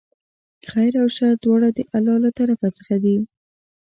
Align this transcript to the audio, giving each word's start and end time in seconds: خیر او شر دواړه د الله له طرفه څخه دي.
خیر 0.69 0.93
او 1.01 1.07
شر 1.15 1.33
دواړه 1.43 1.69
د 1.77 1.79
الله 1.95 2.15
له 2.25 2.31
طرفه 2.39 2.67
څخه 2.77 2.95
دي. 3.03 3.17